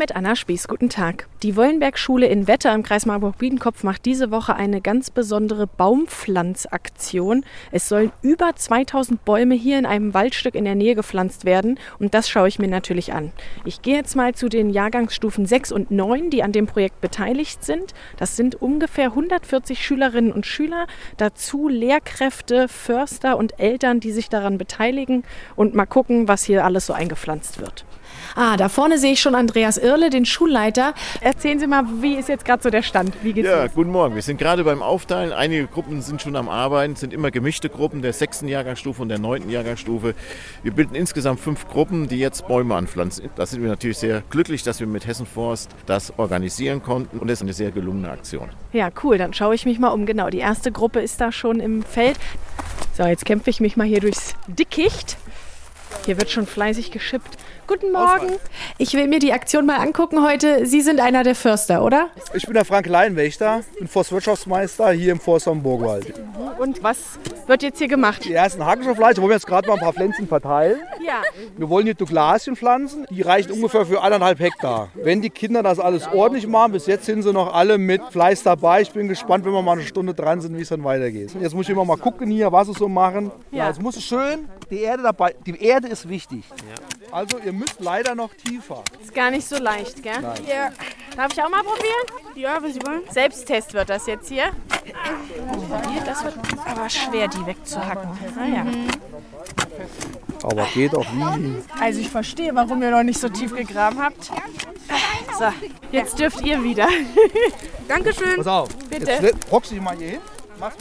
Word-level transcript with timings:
Mit 0.00 0.16
Anna 0.16 0.34
Spieß, 0.34 0.66
guten 0.66 0.88
Tag. 0.88 1.28
Die 1.42 1.56
Wollenberg-Schule 1.56 2.26
in 2.26 2.46
Wetter 2.46 2.74
im 2.74 2.82
Kreis 2.82 3.04
Marburg-Biedenkopf 3.04 3.82
macht 3.82 4.06
diese 4.06 4.30
Woche 4.30 4.56
eine 4.56 4.80
ganz 4.80 5.10
besondere 5.10 5.66
Baumpflanzaktion. 5.66 7.44
Es 7.70 7.86
sollen 7.86 8.10
über 8.22 8.56
2000 8.56 9.26
Bäume 9.26 9.54
hier 9.54 9.78
in 9.78 9.84
einem 9.84 10.14
Waldstück 10.14 10.54
in 10.54 10.64
der 10.64 10.74
Nähe 10.74 10.94
gepflanzt 10.94 11.44
werden 11.44 11.78
und 11.98 12.14
das 12.14 12.30
schaue 12.30 12.48
ich 12.48 12.58
mir 12.58 12.66
natürlich 12.66 13.12
an. 13.12 13.30
Ich 13.66 13.82
gehe 13.82 13.96
jetzt 13.96 14.16
mal 14.16 14.34
zu 14.34 14.48
den 14.48 14.70
Jahrgangsstufen 14.70 15.44
6 15.44 15.70
und 15.70 15.90
9, 15.90 16.30
die 16.30 16.42
an 16.42 16.52
dem 16.52 16.66
Projekt 16.66 17.02
beteiligt 17.02 17.62
sind. 17.62 17.92
Das 18.16 18.36
sind 18.36 18.54
ungefähr 18.54 19.08
140 19.08 19.84
Schülerinnen 19.84 20.32
und 20.32 20.46
Schüler, 20.46 20.86
dazu 21.18 21.68
Lehrkräfte, 21.68 22.68
Förster 22.68 23.36
und 23.36 23.60
Eltern, 23.60 24.00
die 24.00 24.12
sich 24.12 24.30
daran 24.30 24.56
beteiligen 24.56 25.24
und 25.56 25.74
mal 25.74 25.84
gucken, 25.84 26.26
was 26.26 26.44
hier 26.44 26.64
alles 26.64 26.86
so 26.86 26.94
eingepflanzt 26.94 27.60
wird. 27.60 27.84
Ah, 28.36 28.56
da 28.56 28.68
vorne 28.68 28.98
sehe 28.98 29.12
ich 29.12 29.20
schon 29.20 29.34
Andreas 29.34 29.76
Irle, 29.76 30.08
den 30.10 30.24
Schulleiter. 30.24 30.94
Erzählen 31.20 31.58
Sie 31.58 31.66
mal, 31.66 31.84
wie 32.00 32.14
ist 32.14 32.28
jetzt 32.28 32.44
gerade 32.44 32.62
so 32.62 32.70
der 32.70 32.82
Stand? 32.82 33.14
Wie 33.22 33.32
geht's 33.32 33.48
Ja, 33.48 33.64
los? 33.64 33.72
guten 33.74 33.90
Morgen. 33.90 34.14
Wir 34.14 34.22
sind 34.22 34.38
gerade 34.38 34.62
beim 34.64 34.82
Aufteilen. 34.82 35.32
Einige 35.32 35.66
Gruppen 35.66 36.00
sind 36.00 36.22
schon 36.22 36.36
am 36.36 36.48
Arbeiten, 36.48 36.94
sind 36.96 37.12
immer 37.12 37.30
gemischte 37.30 37.68
Gruppen 37.68 38.02
der 38.02 38.12
sechsten 38.12 38.46
Jahrgangsstufe 38.48 39.02
und 39.02 39.08
der 39.08 39.18
neunten 39.18 39.50
Jahrgangsstufe. 39.50 40.14
Wir 40.62 40.72
bilden 40.72 40.94
insgesamt 40.94 41.40
fünf 41.40 41.68
Gruppen, 41.68 42.08
die 42.08 42.18
jetzt 42.18 42.46
Bäume 42.46 42.74
anpflanzen. 42.76 43.28
Da 43.36 43.46
sind 43.46 43.62
wir 43.62 43.68
natürlich 43.68 43.98
sehr 43.98 44.22
glücklich, 44.30 44.62
dass 44.62 44.80
wir 44.80 44.86
mit 44.86 45.06
Hessen 45.06 45.26
Forst 45.26 45.70
das 45.86 46.12
organisieren 46.18 46.82
konnten 46.82 47.18
und 47.18 47.28
es 47.28 47.38
ist 47.38 47.42
eine 47.42 47.52
sehr 47.52 47.70
gelungene 47.72 48.10
Aktion. 48.10 48.48
Ja, 48.72 48.90
cool. 49.02 49.18
Dann 49.18 49.34
schaue 49.34 49.54
ich 49.54 49.66
mich 49.66 49.78
mal 49.78 49.88
um. 49.88 50.06
Genau, 50.06 50.30
die 50.30 50.38
erste 50.38 50.70
Gruppe 50.72 51.00
ist 51.00 51.20
da 51.20 51.32
schon 51.32 51.58
im 51.60 51.82
Feld. 51.82 52.16
So, 52.96 53.04
jetzt 53.04 53.24
kämpfe 53.24 53.50
ich 53.50 53.60
mich 53.60 53.76
mal 53.76 53.86
hier 53.86 54.00
durchs 54.00 54.34
Dickicht. 54.46 55.16
Hier 56.06 56.18
wird 56.18 56.30
schon 56.30 56.46
fleißig 56.46 56.90
geschippt. 56.90 57.36
Guten 57.66 57.92
Morgen. 57.92 58.32
Ich 58.78 58.94
will 58.94 59.06
mir 59.06 59.20
die 59.20 59.32
Aktion 59.32 59.64
mal 59.64 59.76
angucken 59.76 60.26
heute. 60.26 60.66
Sie 60.66 60.80
sind 60.80 60.98
einer 60.98 61.22
der 61.22 61.36
Förster, 61.36 61.84
oder? 61.84 62.08
Ich 62.34 62.44
bin 62.46 62.54
der 62.54 62.64
Frank 62.64 62.86
Leinwächter, 62.88 63.60
bin 63.78 63.86
Forstwirtschaftsmeister 63.86 64.90
hier 64.90 65.12
im 65.12 65.20
Forst 65.20 65.46
am 65.46 65.62
Burgwald. 65.62 66.12
Und 66.58 66.82
was 66.82 66.98
wird 67.46 67.62
jetzt 67.62 67.78
hier 67.78 67.86
gemacht? 67.86 68.24
Die 68.24 68.32
ersten 68.32 68.64
Hackenschaftleiche 68.66 69.18
wollen 69.18 69.28
wir 69.30 69.36
jetzt 69.36 69.46
gerade 69.46 69.68
mal 69.68 69.74
ein 69.74 69.80
paar 69.80 69.92
Pflänzchen 69.92 70.26
verteilen. 70.26 70.80
Ja. 71.06 71.22
Wir 71.56 71.68
wollen 71.68 71.84
hier 71.84 71.94
Douglasien 71.94 72.56
pflanzen, 72.56 73.06
die 73.08 73.22
reichen 73.22 73.52
ungefähr 73.52 73.86
für 73.86 74.02
eineinhalb 74.02 74.40
Hektar. 74.40 74.88
Wenn 74.94 75.22
die 75.22 75.30
Kinder 75.30 75.62
das 75.62 75.78
alles 75.78 76.08
ordentlich 76.12 76.48
machen, 76.48 76.72
bis 76.72 76.86
jetzt 76.86 77.04
sind 77.06 77.22
sie 77.22 77.32
noch 77.32 77.54
alle 77.54 77.78
mit 77.78 78.02
Fleiß 78.10 78.42
dabei. 78.42 78.82
Ich 78.82 78.90
bin 78.90 79.06
gespannt, 79.06 79.44
wenn 79.44 79.52
wir 79.52 79.62
mal 79.62 79.72
eine 79.72 79.82
Stunde 79.82 80.12
dran 80.14 80.40
sind, 80.40 80.56
wie 80.56 80.62
es 80.62 80.70
dann 80.70 80.82
weitergeht. 80.82 81.36
Jetzt 81.40 81.54
muss 81.54 81.66
ich 81.66 81.70
immer 81.70 81.84
mal 81.84 81.98
gucken 81.98 82.30
hier, 82.32 82.50
was 82.50 82.66
sie 82.66 82.74
so 82.74 82.88
machen. 82.88 83.30
Ja, 83.52 83.58
Ja. 83.58 83.68
jetzt 83.68 83.80
muss 83.80 83.96
es 83.96 84.02
schön 84.04 84.48
die 84.70 84.80
Erde 84.82 85.02
dabei. 85.02 85.34
Die 85.46 85.60
Erde 85.62 85.88
ist 85.90 86.08
wichtig. 86.08 86.44
Also 87.10 87.38
ihr 87.38 87.52
müsst 87.52 87.80
leider 87.80 88.14
noch 88.14 88.32
tiefer. 88.34 88.82
Ist 89.02 89.14
gar 89.14 89.30
nicht 89.30 89.46
so 89.46 89.56
leicht, 89.58 90.02
gell? 90.02 90.22
Ja. 90.48 90.70
Darf 91.16 91.32
ich 91.32 91.42
auch 91.42 91.50
mal 91.50 91.62
probieren? 91.62 92.36
Ja, 92.36 92.62
was 92.62 92.74
Sie 92.74 92.82
wollen. 92.86 93.02
Selbsttest 93.10 93.74
wird 93.74 93.90
das 93.90 94.06
jetzt 94.06 94.28
hier. 94.28 94.50
Hier, 94.84 96.02
das 96.04 96.24
wird 96.24 96.36
aber 96.64 96.88
schwer, 96.88 97.28
die 97.28 97.44
wegzuhacken. 97.44 98.10
Ah, 98.38 98.46
ja. 98.46 98.66
Aber 100.42 100.66
geht 100.72 100.94
auch 100.94 101.06
wie. 101.12 101.62
Also 101.80 102.00
ich 102.00 102.08
verstehe, 102.08 102.54
warum 102.54 102.82
ihr 102.82 102.90
noch 102.90 103.02
nicht 103.02 103.20
so 103.20 103.28
tief 103.28 103.54
gegraben 103.54 104.00
habt. 104.00 104.30
So, 105.38 105.46
jetzt 105.92 106.18
dürft 106.18 106.40
ihr 106.42 106.62
wieder. 106.62 106.88
Dankeschön. 107.88 108.36
Pass 108.36 108.46
auf. 108.46 108.68
Bitte. 108.88 109.10
Jetzt 109.10 109.50
hockst 109.50 109.72
du 109.72 109.76
mal 109.76 109.96
hier 109.96 110.10
hin. 110.10 110.20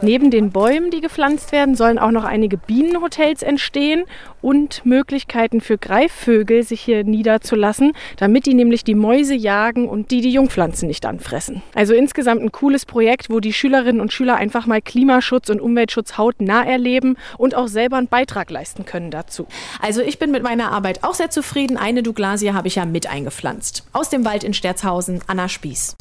Neben 0.00 0.30
den 0.30 0.50
Bäumen, 0.50 0.90
die 0.90 1.00
gepflanzt 1.00 1.52
werden, 1.52 1.74
sollen 1.74 1.98
auch 1.98 2.10
noch 2.10 2.24
einige 2.24 2.56
Bienenhotels 2.56 3.42
entstehen 3.42 4.04
und 4.40 4.84
Möglichkeiten 4.84 5.60
für 5.60 5.78
Greifvögel, 5.78 6.62
sich 6.64 6.80
hier 6.80 7.04
niederzulassen, 7.04 7.92
damit 8.16 8.46
die 8.46 8.54
nämlich 8.54 8.84
die 8.84 8.94
Mäuse 8.94 9.34
jagen 9.34 9.88
und 9.88 10.10
die 10.10 10.20
die 10.20 10.32
Jungpflanzen 10.32 10.88
nicht 10.88 11.06
anfressen. 11.06 11.62
Also 11.74 11.94
insgesamt 11.94 12.42
ein 12.42 12.52
cooles 12.52 12.84
Projekt, 12.84 13.30
wo 13.30 13.40
die 13.40 13.52
Schülerinnen 13.52 14.00
und 14.00 14.12
Schüler 14.12 14.36
einfach 14.36 14.66
mal 14.66 14.82
Klimaschutz 14.82 15.48
und 15.48 15.60
Umweltschutz 15.60 16.18
hautnah 16.18 16.64
erleben 16.64 17.16
und 17.38 17.54
auch 17.54 17.68
selber 17.68 17.96
einen 17.96 18.08
Beitrag 18.08 18.50
leisten 18.50 18.84
können 18.84 19.10
dazu. 19.10 19.46
Also 19.80 20.02
ich 20.02 20.18
bin 20.18 20.30
mit 20.30 20.42
meiner 20.42 20.72
Arbeit 20.72 21.04
auch 21.04 21.14
sehr 21.14 21.30
zufrieden. 21.30 21.76
Eine 21.76 22.02
Douglasie 22.02 22.52
habe 22.52 22.68
ich 22.68 22.76
ja 22.76 22.84
mit 22.84 23.08
eingepflanzt. 23.08 23.84
Aus 23.92 24.10
dem 24.10 24.24
Wald 24.24 24.44
in 24.44 24.54
Sterzhausen, 24.54 25.20
Anna 25.26 25.48
Spieß. 25.48 25.96